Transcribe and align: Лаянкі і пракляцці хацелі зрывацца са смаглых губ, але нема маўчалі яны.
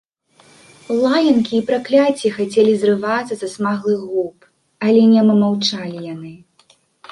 Лаянкі 1.01 1.53
і 1.57 1.65
пракляцці 1.67 2.31
хацелі 2.39 2.73
зрывацца 2.85 3.33
са 3.43 3.47
смаглых 3.55 4.01
губ, 4.17 4.37
але 4.89 5.01
нема 5.15 5.33
маўчалі 5.45 5.99
яны. 6.13 6.33